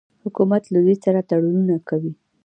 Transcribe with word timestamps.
حکومت 0.23 0.63
له 0.73 0.79
دوی 0.85 0.95
سره 1.05 1.19
تړونونه 1.29 1.75
کوي. 1.89 2.13